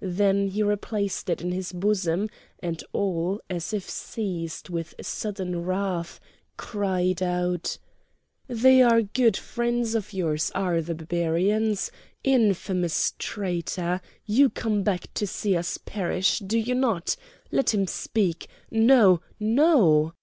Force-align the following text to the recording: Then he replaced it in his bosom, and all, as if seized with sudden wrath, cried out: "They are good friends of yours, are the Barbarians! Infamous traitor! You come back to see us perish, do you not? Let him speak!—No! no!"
Then 0.00 0.46
he 0.50 0.62
replaced 0.62 1.28
it 1.28 1.40
in 1.42 1.50
his 1.50 1.72
bosom, 1.72 2.28
and 2.60 2.80
all, 2.92 3.40
as 3.50 3.72
if 3.72 3.90
seized 3.90 4.68
with 4.68 4.94
sudden 5.00 5.64
wrath, 5.64 6.20
cried 6.56 7.20
out: 7.20 7.76
"They 8.46 8.82
are 8.82 9.02
good 9.02 9.36
friends 9.36 9.96
of 9.96 10.12
yours, 10.12 10.52
are 10.54 10.80
the 10.80 10.94
Barbarians! 10.94 11.90
Infamous 12.22 13.14
traitor! 13.18 14.00
You 14.24 14.48
come 14.48 14.84
back 14.84 15.12
to 15.14 15.26
see 15.26 15.56
us 15.56 15.76
perish, 15.78 16.38
do 16.38 16.56
you 16.56 16.76
not? 16.76 17.16
Let 17.50 17.74
him 17.74 17.88
speak!—No! 17.88 19.22
no!" 19.40 20.14